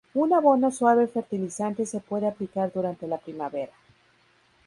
[0.15, 3.71] Un abono suave fertilizante se puede aplicar durante la primavera.